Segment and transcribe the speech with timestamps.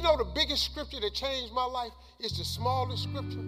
[0.00, 3.44] You know, the biggest scripture that changed my life is the smallest scripture.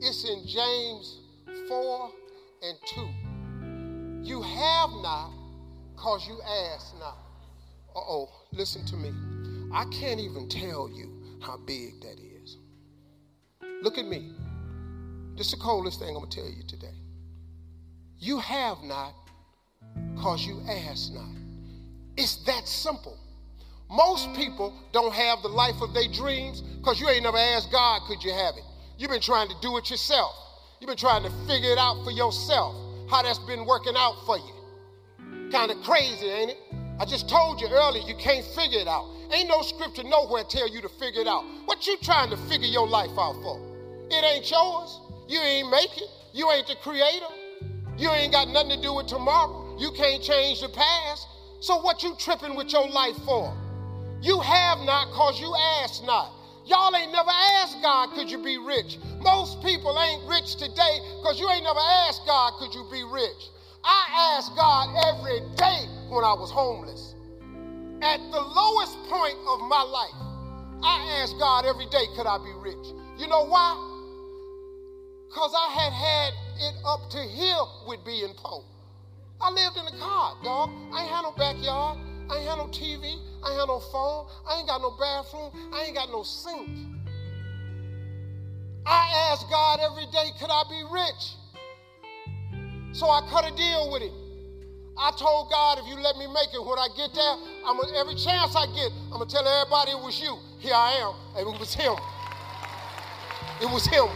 [0.00, 1.20] It's in James
[1.68, 2.10] 4
[2.64, 2.76] and
[4.24, 4.28] 2.
[4.28, 5.30] You have not
[5.94, 7.18] because you ask not.
[7.94, 9.12] Uh oh, listen to me.
[9.72, 12.56] I can't even tell you how big that is.
[13.82, 14.32] Look at me.
[15.36, 16.96] This is the coldest thing I'm going to tell you today.
[18.18, 19.14] You have not
[20.16, 21.30] because you ask not.
[22.16, 23.16] It's that simple.
[23.90, 28.02] Most people don't have the life of their dreams because you ain't never asked God,
[28.08, 28.64] could you have it?
[28.98, 30.34] You've been trying to do it yourself.
[30.80, 32.74] You've been trying to figure it out for yourself,
[33.08, 35.50] how that's been working out for you.
[35.52, 36.58] Kind of crazy, ain't it?
[36.98, 39.06] I just told you earlier, you can't figure it out.
[39.32, 41.44] Ain't no scripture nowhere tell you to figure it out.
[41.66, 43.60] What you trying to figure your life out for?
[44.10, 45.00] It ain't yours.
[45.28, 46.08] You ain't make it.
[46.32, 47.26] You ain't the creator.
[47.98, 49.76] You ain't got nothing to do with tomorrow.
[49.78, 51.26] You can't change the past.
[51.60, 53.54] So what you tripping with your life for?
[54.22, 56.32] You have not cause you ask not.
[56.66, 58.98] Y'all ain't never asked God, could you be rich?
[59.20, 63.50] Most people ain't rich today because you ain't never asked God, could you be rich?
[63.84, 67.14] I asked God every day when I was homeless.
[68.02, 70.18] At the lowest point of my life,
[70.82, 72.92] I asked God every day, could I be rich?
[73.16, 73.78] You know why?
[75.28, 76.32] Because I had had
[76.66, 78.64] it up to here with being poor.
[79.40, 80.70] I lived in a car, dog.
[80.92, 81.98] I ain't had no backyard.
[82.30, 83.20] I ain't had no TV.
[83.46, 84.26] I ain't had no phone.
[84.48, 85.52] I ain't got no bathroom.
[85.72, 86.68] I ain't got no sink.
[88.84, 91.36] I asked God every day, could I be rich?
[92.92, 94.12] So I cut a deal with him.
[94.98, 97.36] I told God, if you let me make it, when I get there,
[97.66, 100.38] I'm gonna, every chance I get, I'm gonna tell everybody it was you.
[100.58, 101.14] Here I am.
[101.36, 101.94] And it was him.
[103.60, 104.08] It was him.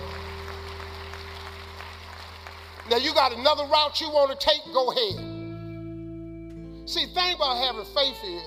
[2.90, 5.14] Now you got another route you want to take, go ahead.
[6.88, 8.42] See, thing about having faith is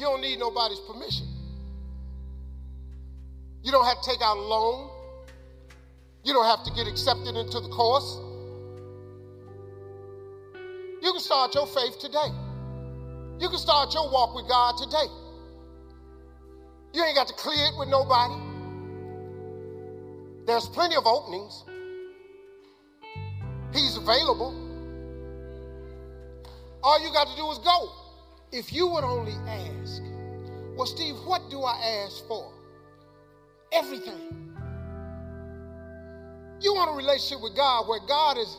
[0.00, 1.26] you don't need nobody's permission.
[3.62, 4.88] You don't have to take out a loan.
[6.24, 8.18] You don't have to get accepted into the course.
[11.02, 12.32] You can start your faith today.
[13.38, 15.06] You can start your walk with God today.
[16.94, 18.34] You ain't got to clear it with nobody.
[20.46, 21.64] There's plenty of openings.
[23.74, 24.56] He's available.
[26.82, 27.99] All you got to do is go.
[28.52, 30.02] If you would only ask,
[30.76, 32.52] well, Steve, what do I ask for?
[33.72, 34.56] Everything.
[36.60, 38.56] You want a relationship with God where God is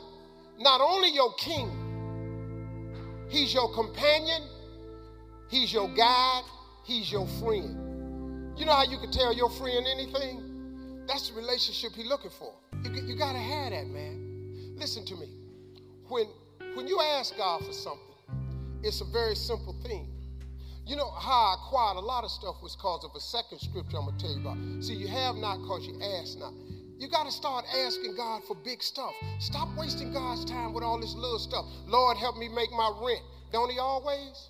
[0.58, 1.78] not only your king,
[3.30, 4.44] He's your companion,
[5.50, 6.44] He's your guide,
[6.86, 8.58] He's your friend.
[8.58, 11.04] You know how you can tell your friend anything?
[11.08, 12.54] That's the relationship He's looking for.
[12.84, 14.76] You, you got to have that, man.
[14.78, 15.28] Listen to me.
[16.08, 16.26] When,
[16.76, 18.11] when you ask God for something,
[18.84, 20.08] it's a very simple thing.
[20.86, 23.98] You know how I acquired a lot of stuff was because of a second scripture
[23.98, 24.84] I'm going to tell you about.
[24.84, 26.54] See, you have not because you ask not.
[26.98, 29.14] You got to start asking God for big stuff.
[29.40, 31.66] Stop wasting God's time with all this little stuff.
[31.88, 33.22] Lord, help me make my rent.
[33.52, 34.50] Don't He always?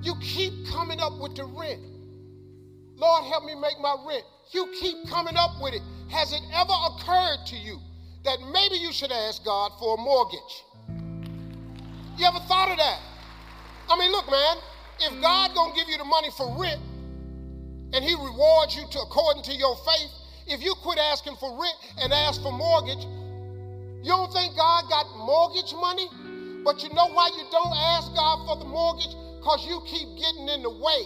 [0.00, 1.80] You keep coming up with the rent.
[2.96, 4.24] Lord, help me make my rent.
[4.52, 5.82] You keep coming up with it.
[6.10, 7.78] Has it ever occurred to you
[8.24, 10.64] that maybe you should ask God for a mortgage?
[12.16, 12.98] You ever thought of that?
[13.90, 14.56] I mean, look, man,
[15.00, 16.80] if God gonna give you the money for rent
[17.92, 20.10] and he rewards you to according to your faith,
[20.46, 23.04] if you quit asking for rent and ask for mortgage,
[24.04, 26.08] you don't think God got mortgage money?
[26.64, 29.14] But you know why you don't ask God for the mortgage?
[29.38, 31.02] Because you keep getting in the way.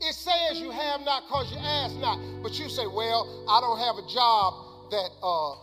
[0.00, 2.18] It says you have not because you ask not.
[2.42, 5.54] But you say, well, I don't have a job that uh,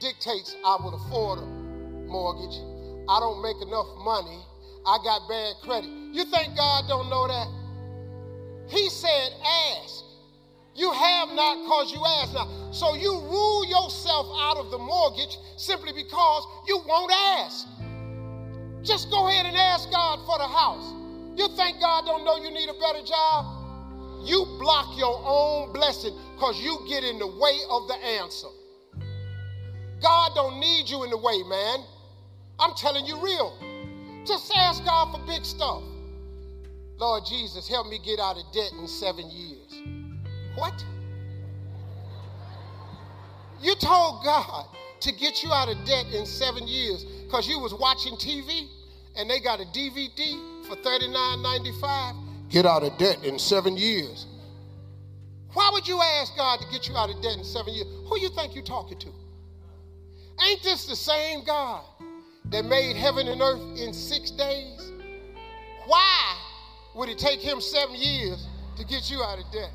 [0.00, 1.46] dictates I would afford a
[2.06, 2.56] mortgage.
[3.08, 4.40] I don't make enough money.
[4.86, 5.90] I got bad credit.
[6.12, 7.48] You think God don't know that?
[8.68, 9.30] He said,
[9.80, 10.04] ask.
[10.74, 12.74] You have not because you ask not.
[12.74, 17.66] So you rule yourself out of the mortgage simply because you won't ask.
[18.82, 20.92] Just go ahead and ask God for the house.
[21.36, 23.64] You think God don't know you need a better job?
[24.24, 28.48] You block your own blessing because you get in the way of the answer.
[30.02, 31.78] God don't need you in the way, man.
[32.58, 33.73] I'm telling you real.
[34.24, 35.82] Just ask God for big stuff.
[36.98, 39.82] Lord Jesus, help me get out of debt in seven years.
[40.54, 40.84] What?
[43.60, 44.66] You told God
[45.00, 48.68] to get you out of debt in seven years because you was watching TV
[49.16, 52.50] and they got a DVD for $39.95.
[52.50, 54.26] Get out of debt in seven years.
[55.52, 57.86] Why would you ask God to get you out of debt in seven years?
[58.08, 59.08] Who you think you're talking to?
[60.46, 61.84] Ain't this the same God
[62.46, 64.92] that made heaven and earth in six days?
[65.86, 66.36] Why
[66.94, 68.46] would it take him seven years
[68.76, 69.70] to get you out of debt.